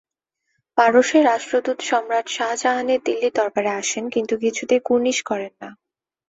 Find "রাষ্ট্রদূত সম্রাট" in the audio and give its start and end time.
1.25-2.27